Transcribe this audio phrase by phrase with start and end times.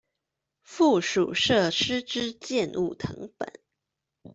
[0.63, 3.59] 附屬設施之建物謄本